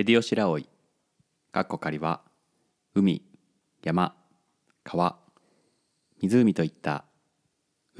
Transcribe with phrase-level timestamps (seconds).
[0.00, 0.58] レディオ白老
[1.52, 2.22] かっこ仮は
[2.94, 3.20] 海
[3.84, 4.14] 山
[4.82, 5.18] 川
[6.22, 7.04] 湖といった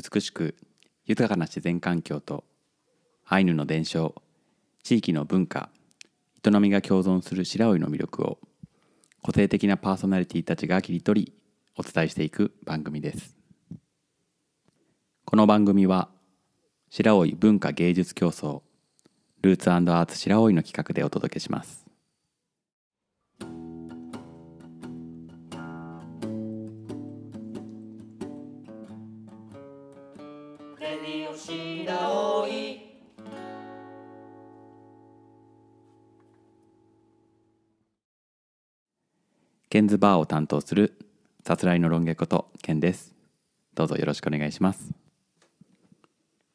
[0.02, 0.56] 美しく
[1.04, 2.44] 豊かな自然環境と
[3.26, 4.14] アイヌの伝承
[4.82, 5.68] 地域の文化
[6.42, 8.38] 営みが共存する白老の魅力を
[9.20, 11.32] 個性的なパーソナリティたちが切り取り
[11.76, 13.36] お伝えしていく番組です。
[15.26, 16.08] この番組は
[16.88, 18.62] 白老文化芸術競争
[19.42, 21.89] ルーツアーツ白老の企画でお届けします。
[39.70, 40.98] ケンズバーを担当する
[41.46, 43.14] さすらいのロン毛ことケンです。
[43.76, 44.92] どうぞよろしくお願いします。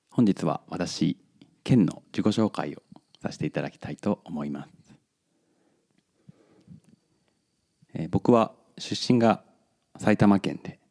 [0.10, 1.18] 本日は私
[1.64, 2.84] ケンの自己紹介を
[3.22, 4.70] させていただきたいと思います、
[7.94, 9.44] えー、僕は出身が
[9.98, 10.82] 埼玉県で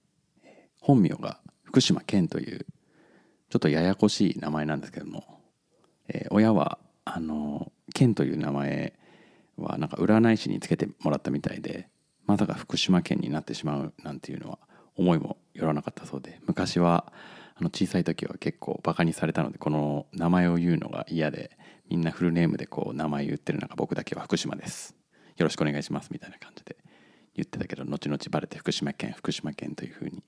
[0.81, 2.67] 本名が福島県という
[3.51, 5.43] ちょっとややこしい名前なんですけども、
[6.09, 8.95] えー、親はあの県という名前
[9.59, 11.91] はなんか占い師につけてもらったみたいで
[12.27, 14.59] まさか福島県になってしまうなんていうのは
[14.97, 17.13] 思いもよらなかったそうで昔は
[17.57, 21.57] あの小さい時は結構バカにされたのでこの名前を言うのが嫌で
[21.89, 24.97] みんなフルネームでこう名前言ってる中僕だけは福島です。
[25.37, 26.77] よろしくお願いしますみたいな感じで
[27.35, 30.23] 言ってたけど後々バレて福島県福島県というふうに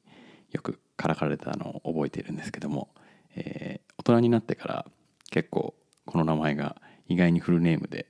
[0.50, 2.89] よくからかれたのを覚えているんですけども、
[3.36, 4.86] えー、大人になってから
[5.30, 5.74] 結構
[6.05, 6.77] この名前が
[7.08, 8.06] 意外にフルネームで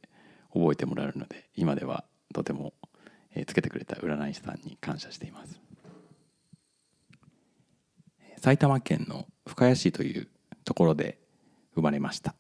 [0.53, 2.73] 覚えてもらえるので今ではとても
[3.37, 5.61] えつけてくれた占い師さんに感謝しています。
[8.39, 10.29] 埼玉県の深谷市という
[10.65, 11.19] ところで
[11.75, 12.35] 生まれました。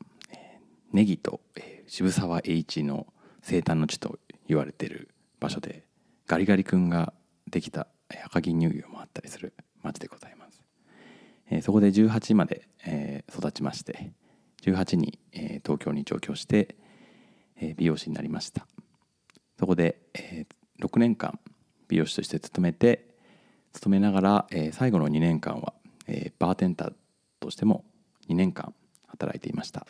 [0.92, 1.40] ネギと
[1.86, 3.06] 渋沢栄一の
[3.42, 5.08] 生誕の地と言われている
[5.38, 5.84] 場所で
[6.26, 7.12] ガリガリ君が
[7.50, 7.86] できた
[8.24, 9.52] 赤城乳業もあったりする
[9.82, 10.62] 町でございます。
[11.62, 12.66] そこで18まで
[13.28, 14.12] 育ちまして
[14.62, 15.18] 18に
[15.64, 16.76] 東京に上京して
[17.76, 18.66] 美容師になりました。
[19.58, 20.46] そこでえ
[20.80, 21.38] 6年間
[21.88, 23.06] 美容師として勤めて
[23.72, 25.74] 勤めながら、えー、最後の2年間は、
[26.06, 26.92] えー、バーテンダー
[27.40, 27.84] としても
[28.28, 28.74] 2年間
[29.06, 29.86] 働いていました、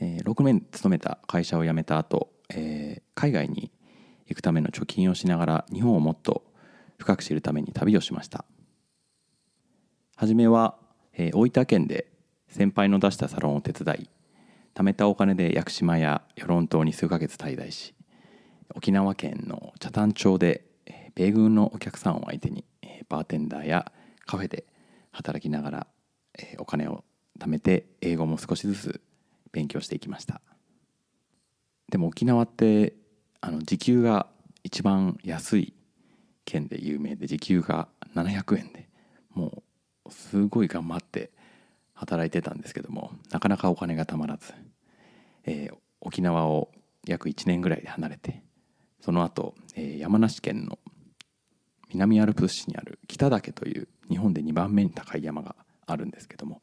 [0.00, 3.70] えー、6年勤めた会社を辞めた後、えー、海外に
[4.26, 6.44] 行くための貯金をしながら日本をもっと
[6.98, 8.44] 深く知るために旅をしました。
[10.16, 10.76] 初めは、
[11.12, 12.06] えー、大分県で
[12.48, 14.10] 先輩の出したサロンを手伝い
[14.74, 17.94] 貯めたお金で屋久島や与論島に数ヶ月滞在し
[18.74, 20.64] 沖縄県の北谷町で
[21.14, 22.64] 米軍のお客さんを相手に
[23.08, 23.90] バーテンダーや
[24.26, 24.66] カフェで
[25.12, 25.86] 働きながら
[26.58, 27.04] お金を
[27.38, 29.00] 貯めて英語も少しずつ
[29.52, 30.40] 勉強していきました。
[31.90, 32.94] でも沖縄って
[33.40, 34.26] あの時給が
[34.64, 35.72] 一番安い
[36.44, 38.88] 県で有名で時給が700円で
[39.32, 39.62] も
[40.04, 41.30] うすごい頑張って
[41.94, 44.52] 働いてたんですけどもなかなかお金がたまらず、
[45.44, 46.70] えー、沖縄を
[47.06, 48.42] 約1年ぐらいで離れて
[49.06, 50.80] その後、え、山梨県の
[51.90, 55.54] 南アルプス市にある北岳という日本で2番目に高い山が
[55.86, 56.60] あるんですけども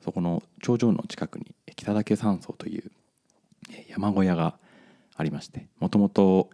[0.00, 2.90] そこの頂上の近くに北岳山荘という
[3.90, 4.58] 山小屋が
[5.16, 6.48] ありましてもともと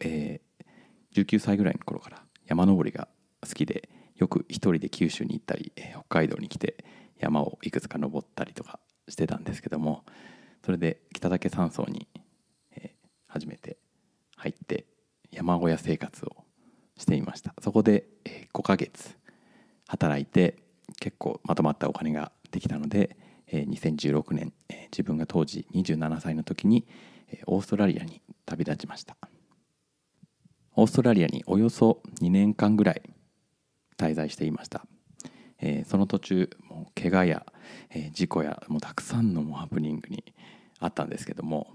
[1.15, 3.07] 19歳ぐらいの頃から山登りが
[3.47, 6.85] 好きでよく一人で九州に行ったり北海道に来て
[7.21, 10.03] 山をいくつか登ったりとかしてたんですけども
[10.65, 12.09] それで北岳山荘に
[13.29, 13.79] 初めて
[14.35, 14.87] 入って
[15.33, 16.45] 山小屋生活を
[16.97, 17.55] していました。
[17.61, 18.07] そこで
[18.53, 19.17] 5ヶ月
[19.89, 20.59] 働いて
[21.01, 23.17] 結構まとまったお金ができたので
[23.51, 24.53] 2016年
[24.93, 26.87] 自分が当時27歳の時に
[27.47, 29.17] オーストラリアに旅立ちました。
[30.75, 33.03] オーストラリアにおよそ2年間ぐらい
[33.99, 34.87] 滞在していました、
[35.87, 37.47] その途中もう怪我や、
[38.13, 40.25] 事故やもうたくさんのハプニングに
[40.81, 41.75] あったんですけども、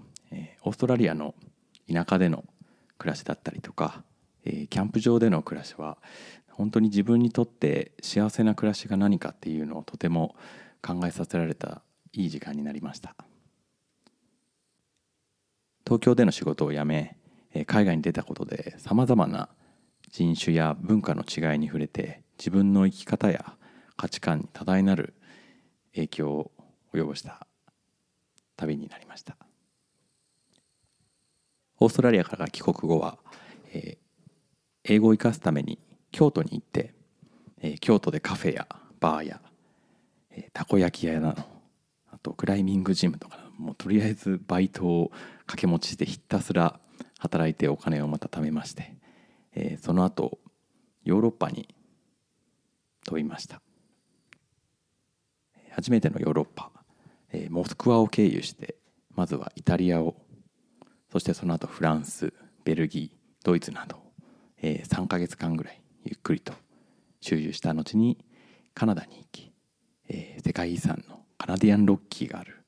[0.62, 1.34] オーストラリアの
[1.92, 2.44] 田舎での
[2.98, 4.02] 暮らしだったりとか、
[4.44, 5.98] えー、キャンプ場での暮らしは
[6.50, 10.34] 本当に自分にとって幸せな暮らしが何かっていうのをとても
[10.82, 13.14] 考えさせられたいい時間になりました。
[15.84, 17.16] 東京での仕事を辞め
[17.66, 19.48] 海外に出たことでさまざまな
[20.10, 23.54] 人種や文化の違いに触れて自分の生き方や
[23.96, 25.14] 価値観に多大なる
[25.94, 26.52] 影響を
[26.92, 27.46] 及ぼした
[28.56, 29.36] 旅になりました。
[31.80, 33.18] オーストラリアから帰国後は、
[33.72, 33.98] えー、
[34.84, 35.78] 英語を生かすために
[36.10, 36.94] 京都に行って、
[37.60, 38.66] えー、京都でカフェや
[39.00, 39.40] バーや、
[40.30, 41.42] えー、たこ焼き屋など
[42.10, 46.80] あとクライミングジムとかもうとりあえずバイトを掛け持ちしてひたすら
[47.18, 48.96] 働いてお金をまた貯めまして、
[49.54, 50.38] えー、その後
[51.04, 51.68] ヨーロッパに
[53.04, 53.62] 飛びました。
[55.70, 56.70] 初めてのヨーロッパ、
[57.32, 58.74] えー、モスクワを経由して
[59.14, 60.16] まずはイタリアを
[61.10, 62.32] そしてその後フランス
[62.64, 63.96] ベルギードイツなど、
[64.60, 66.52] えー、3ヶ月間ぐらいゆっくりと
[67.20, 68.18] 周遊した後に
[68.74, 69.52] カナダに行き、
[70.08, 72.64] えー、世界遺産のカナディアンロッキーがある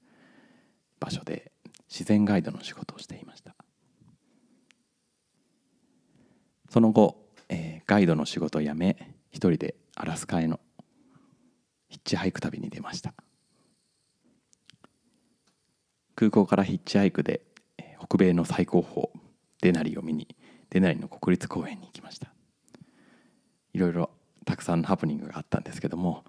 [0.99, 1.53] 場所で
[1.89, 3.55] 自然ガイドの仕事をしていました。
[6.71, 7.17] その後、
[7.49, 10.61] えー、ガイドの仕事を辞め一人でアラスカへの
[11.89, 13.13] ヒッチハイク旅に出ました。
[16.15, 17.41] 空港からヒッチハイクで
[18.01, 19.09] 北米の最高峰
[19.63, 20.29] デナリを見に
[20.71, 22.33] デナリの国立公園に行きました。
[23.73, 24.11] いろいろ
[24.45, 26.25] たくさんのハプニングがあったんですけども、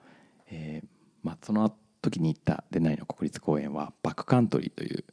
[0.50, 0.88] えー
[1.24, 5.04] まあ、その時に行ったデナリの国立公園はバックカントリーという、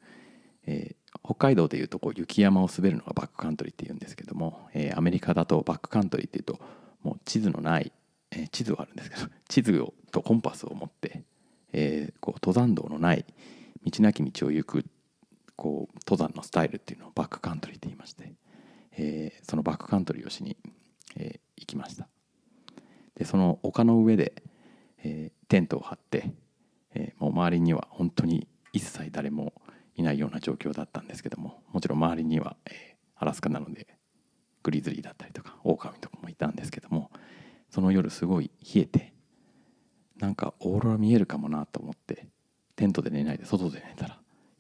[0.67, 6.59] えー、北海道でいうとこう雪山を滑るのがバックカントリーっていうんですけども、えー、アメリカだとバックカントリーっていうと
[7.03, 7.93] もう地図のない、
[8.31, 11.25] えー、地図はあるんですけど 地図をとコンパスを持って、
[11.73, 13.25] えー、こう登山道のない
[13.85, 14.85] 道なき道を行く
[15.59, 18.33] こう登山のスタイルっていうのをバックカントリーって言いまして、
[18.97, 20.57] えー、そのバックカントリーをしに、
[21.17, 22.09] えー、行きました。
[23.17, 24.33] でその丘の上で、
[25.03, 26.31] えー、テントを張って、
[26.95, 29.53] えー、もう周りには本当に一切誰も
[29.97, 32.75] いないような状況だったんですけどももちろん周りには、えー、
[33.17, 33.89] アラスカなので
[34.63, 37.11] グリズリーだったりとかオオカミとかもいたんですけども
[37.69, 39.13] その夜すごい冷えて
[40.19, 42.29] なんかオーロラ見えるかもなと思って
[42.77, 44.18] テントで寝ないで外で寝たら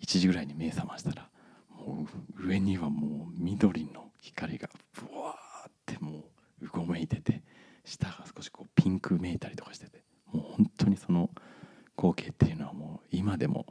[0.08, 1.28] 1時ぐらいに目覚ましたら
[1.70, 2.06] も
[2.40, 6.24] う上にはもう緑の光がブワーっても
[6.62, 7.42] ううごめいてて
[7.84, 10.02] 下が少しこうピンクめいたりとかしてて
[10.32, 11.28] もう本当にその
[11.94, 13.66] 光景っていうのはもう今でも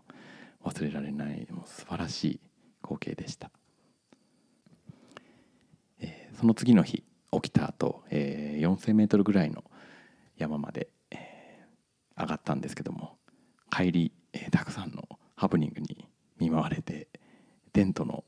[0.63, 2.39] 忘れられないもう素晴らしい
[2.83, 3.49] 光景でした、
[5.99, 9.63] えー、その次の日起きた後、えー、4,000メートルぐらいの
[10.37, 13.17] 山まで、えー、上がったんですけども
[13.71, 15.03] 帰り、えー、たくさんの
[15.35, 16.07] ハプニングに
[16.39, 17.07] 見舞われて
[17.73, 18.23] テントの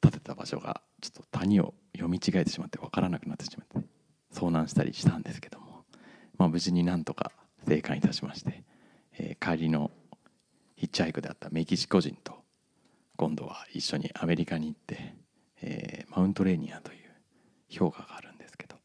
[0.00, 3.86] 建てた場所がちょっと谷を読み違えてしまって分からなくなってしまって
[4.32, 5.84] 遭難したりしたんですけども、
[6.38, 7.32] まあ、無事になんとか
[7.66, 8.64] 生還いたしまして、
[9.18, 9.90] えー、帰りの
[10.76, 12.34] ヒッチハイクであったメキシコ人と
[13.16, 15.14] 今度は一緒にアメリカに行って、
[15.60, 16.98] えー、マウントレーニアという
[17.78, 18.76] 氷河があるんですけど、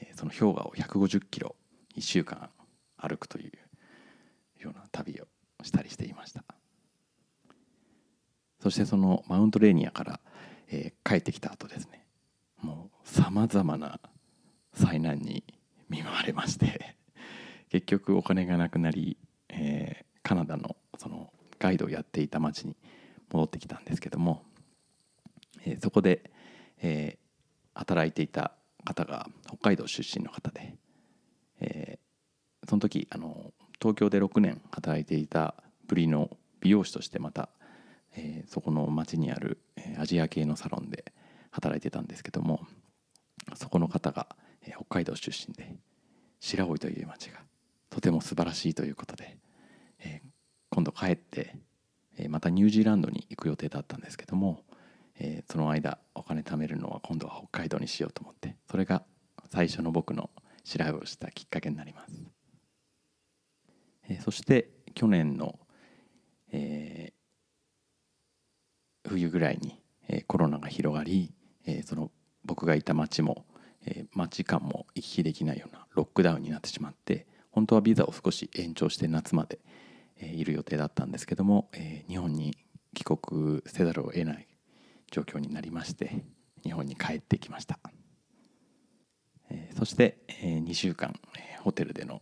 [0.00, 1.54] えー、その氷河を150キロ
[1.96, 2.48] 1週間
[2.96, 3.52] 歩くという
[4.62, 5.26] ような旅を
[5.64, 6.44] したりしていました。
[8.62, 10.20] そしてそのマウントレーニアから、
[10.68, 12.04] えー、帰ってきた後ですね
[12.60, 14.00] もうさまざまな
[14.74, 15.44] 災難に
[15.88, 16.96] 見舞われまして
[17.70, 19.16] 結局お金がなくなり、
[19.48, 22.76] えー、カナダのそのガイドをやっていた町に
[23.30, 24.42] 戻ってきたんですけども、
[25.64, 26.30] えー、そこで、
[26.78, 28.52] えー、働いていた
[28.84, 30.76] 方が北海道出身の方で、
[31.60, 35.54] えー、その時あの東京で6年働いていた
[35.86, 37.48] ぶりの美容師としてまた
[38.20, 41.12] えー、そこの町にある、えー、アジア系のサロンで
[41.52, 42.66] 働いてたんですけども
[43.54, 44.26] そこの方が、
[44.62, 45.76] えー、北海道出身で
[46.40, 47.38] 白老という町が
[47.90, 49.38] とても素晴らしいということで、
[50.00, 50.28] えー、
[50.70, 51.54] 今度帰って、
[52.18, 54.62] えー、またニュージーランドに行く予定だったんですけども、
[55.20, 59.04] えー、その間お金貯めるのは今度は北海道にしようと思ってそれが
[59.52, 60.30] 最初の僕の
[60.64, 62.12] 調べをしたきっかけになります、
[64.08, 65.58] えー、そして去年の、
[66.50, 67.12] え
[69.04, 71.32] 冬ぐらいに、えー、コロナが広がり、
[71.66, 72.10] えー、その
[72.44, 73.44] 僕がいた町も、
[73.86, 79.58] えー、町間も行き来できないようなロックダウンになってしまって本当はビザを少し延長して夏まで、
[80.18, 82.56] えー、いる予定だったんですけども、えー、日本に
[82.94, 84.48] 帰国せざるを得ない
[85.10, 86.24] 状況になりまして
[86.62, 87.78] 日本に帰ってきました、
[89.50, 92.20] えー、そして、えー、2週間、えー、ホテルでの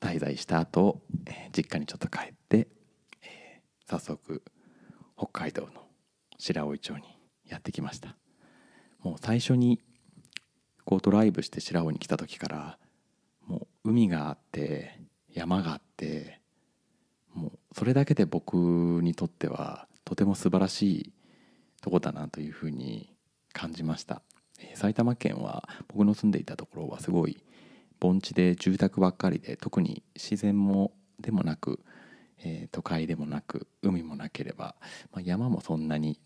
[0.00, 2.68] 滞在した後、えー、実家にちょっと帰って、
[3.22, 4.42] えー、早速
[5.24, 5.68] 北海道の
[6.38, 7.02] 白老町に
[7.46, 8.16] やってきました。
[9.02, 9.80] もう最初に
[10.84, 12.78] こうドライブして白老に来た時から
[13.46, 15.00] もう海があって
[15.32, 16.40] 山があって
[17.32, 18.54] もうそれだけで僕
[19.02, 21.12] にとってはとても素晴らしい
[21.80, 23.14] とこだなというふうに
[23.52, 24.22] 感じました。
[24.74, 27.42] 埼玉県は僕の住んでいたところはすごい
[27.98, 31.80] 盆地で住宅ばっかりで特に自然もでもなく
[32.44, 34.76] えー、都会でもなく海もなければ、
[35.12, 36.20] まあ、山もそんなに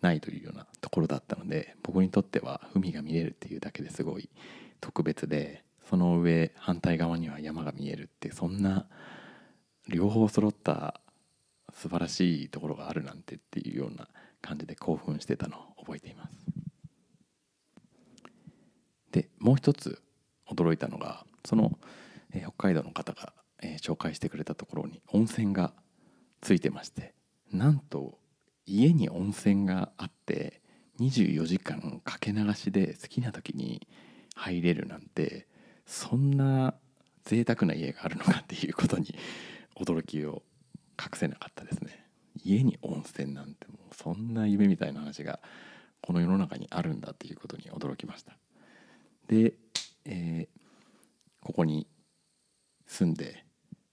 [0.00, 4.28] ないというようなところだったので僕にとっては海が見れるっていうだけですごい
[4.80, 8.86] 特別でその上反対側には山が見えるってそんな
[9.88, 11.00] 両方揃った
[11.72, 14.08] 素晴らしいところがあるなんてっていうような
[14.42, 16.36] 感じで興奮してたのを覚えています。
[19.12, 20.02] でもう一つ
[20.50, 21.78] 驚いたのがその、
[22.32, 23.32] えー、北海道の方が、
[23.62, 25.72] えー、紹介してくれたところに温泉が
[26.40, 27.14] ついてまして
[27.52, 28.18] なんと
[28.66, 30.60] 家に温泉があって
[31.00, 33.86] 24時間かけ流しで好きな時に
[34.34, 35.46] 入れるなんて
[35.86, 36.74] そんな
[37.24, 39.14] 贅沢な家があるのかっていうことに
[39.76, 40.42] 驚きを
[41.00, 42.06] 隠せなかったですね。
[42.42, 45.40] 家に温泉なんてもうそんな夢みたいな話が
[46.00, 48.36] この世の中にあるんだっていうことに驚きました。
[49.28, 49.54] で、
[50.04, 51.86] えー、ここに
[52.86, 53.43] 住んで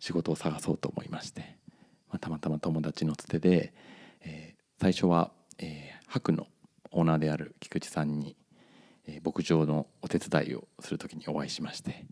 [0.01, 1.55] 仕事を探そうと思いまして、
[2.09, 3.73] まあ、たまたま友達のつてで、
[4.21, 6.47] えー、最初は、えー、白の
[6.91, 8.35] オーナーである菊池さんに、
[9.07, 12.03] えー、牧場のお手伝いをする時にお会いしまして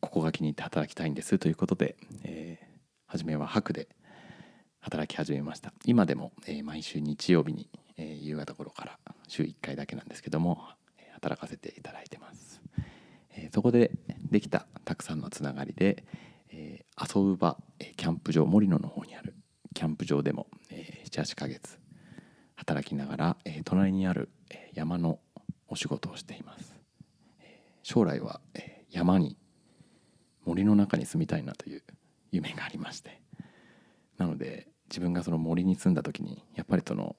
[0.00, 2.66] ここが気に入って働きたいんですということで、えー、
[3.06, 3.88] 初めは白で
[4.80, 5.72] 働き始めました。
[5.84, 10.62] 今でも、えー、毎週日曜日に、えー、夕方頃から週1回だけなんですけども、
[10.98, 12.60] え、働かせていただいてます、
[13.34, 13.90] えー、そこで
[14.30, 16.04] できたたくさんのつながりで、
[17.00, 17.56] 遊ぶ場、
[17.96, 19.34] キャンプ場森野の方にある
[19.74, 21.78] キャンプ場でも、え、78ヶ月
[22.56, 25.20] 働きながら、え、隣にある、え、山の
[25.68, 26.74] お仕事をしています、
[27.82, 29.36] 将来は、え、山に
[30.44, 31.82] 森の中に住みたいなという
[32.32, 33.20] 夢がありまして。
[34.16, 37.16] なので自分がその森に住んだ時にやっぱりその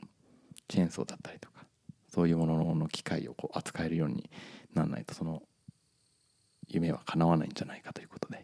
[0.68, 1.66] チェーンソーだったりとか
[2.10, 4.30] そういうものの機械をこう扱えるように
[4.74, 5.44] ならないとその
[6.68, 8.44] 夢は叶わないんじゃないかということで、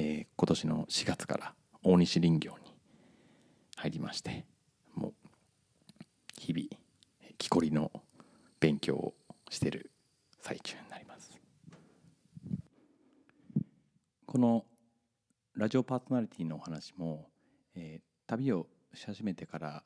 [0.00, 2.72] ー、今年の4月から大西林業に
[3.74, 4.44] 入りまして
[4.94, 5.12] もう
[6.38, 6.68] 日々
[7.36, 7.90] 木こりの
[8.60, 9.14] 勉強を
[9.50, 9.90] してる
[10.40, 11.40] 最中になります。
[14.24, 14.64] この
[15.56, 17.28] ラジオパーソナリティのお話も、
[17.74, 19.82] えー、旅をし始めてから、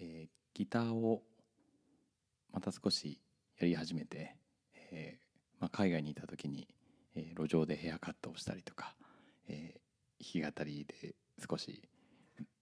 [0.00, 1.22] えー、ギターを
[2.52, 3.20] また少し
[3.60, 4.34] やり始めて、
[4.90, 6.66] えーまあ、海外にいた時に、
[7.14, 8.96] えー、路上でヘアカットをしたりとか、
[9.48, 11.14] えー、弾き語りで
[11.48, 11.82] 少し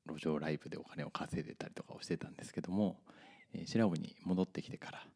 [0.06, 3.00] 路上ライブでお金を稼いでたりとかをしてたんですけども、
[3.52, 5.06] えー、白尾に戻ってきてから、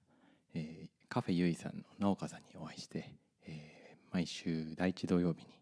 [0.55, 3.13] えー、カフェゆいさんの直岡さんにお会いして、
[3.47, 5.59] えー、毎週第一土曜日に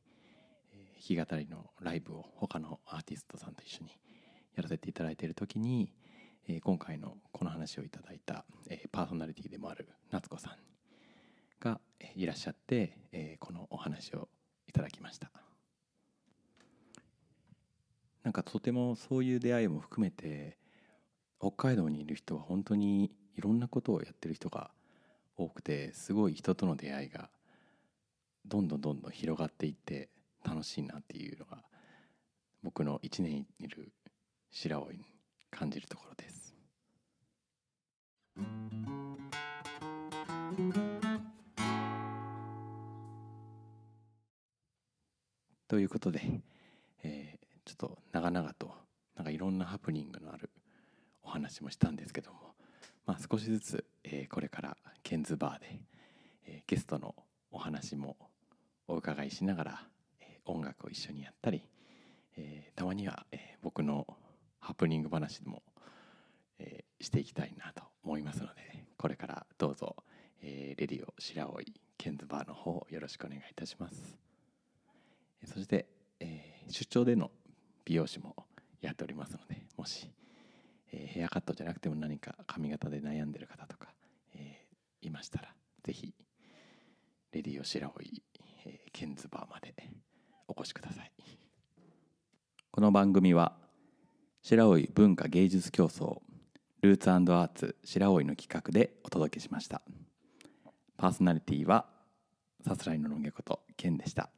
[0.72, 3.90] え弾き語りのライブを他のアーティストさんと一緒に
[4.54, 5.92] やらせていただいている時に、
[6.48, 10.52] えー、今回のこの話をいただいた、えー、パーソナリティでもある夏子さん
[11.60, 11.80] が
[12.14, 14.28] いらっしゃって、えー、このお話を
[14.68, 15.45] いただきました。
[18.26, 20.58] なんかとてもそういう出会いも含めて
[21.38, 24.72] 北海道にいる人は本当にいろんなことをやってる人が
[25.36, 27.30] 多くてすごい人との出会いが
[28.44, 30.08] どんどんどんどん広がっていって
[30.44, 31.58] 楽しいなっていうのが
[32.64, 33.92] 僕の1年いる
[34.50, 35.04] 白老に
[35.52, 36.56] 感じるところです。
[45.68, 46.40] ということで、
[47.76, 48.72] っと長々と
[49.14, 50.50] なんかいろんなハプニングのある
[51.22, 52.54] お話もしたんですけども、
[53.04, 55.80] まあ、少しずつ、えー、これからケンズバーで、
[56.46, 57.14] えー、ゲストの
[57.50, 58.16] お話も
[58.88, 59.82] お伺いしながら
[60.20, 61.62] え音楽を一緒にやったり、
[62.36, 64.06] え、たまには、え、僕の
[64.60, 65.62] ハプニング話でも、
[66.58, 69.96] え、していきたいなと思いますのでこれからどうぞ、
[70.42, 71.58] え、レディオ白老
[71.98, 74.16] ケンズバーの方よろしくお願いいたします、
[75.44, 75.86] そして、
[76.20, 77.30] え、出張での
[77.86, 78.34] 美容師も
[78.82, 80.10] やっておりますのでもし、
[80.92, 83.88] えー、ヘアカットじゃなくても何か髪型で悩んでる方とか、
[84.34, 86.12] えー、いましたらぜひ
[87.32, 87.92] レディオ白老、
[88.66, 89.72] えー、ケンズバーまで
[90.48, 91.12] お越しください。
[92.70, 93.56] この番組は
[94.42, 96.20] 白老文化芸術競争
[96.82, 99.82] ルーツアーツ白老の企画でお届けしました。
[100.96, 101.86] パーソナリティは
[102.66, 104.30] さすらいのロン毛ことケンでした。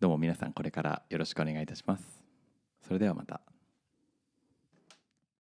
[0.00, 2.21] どうも皆さんこれからよろしくお願いいたします。
[2.82, 3.51] それではまた。